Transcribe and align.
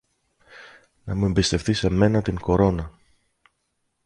να 1.03 1.15
μου 1.15 1.25
εμπιστευθείς 1.25 1.83
εμένα 1.83 2.21
την 2.21 2.39
κορώνα 2.39 2.97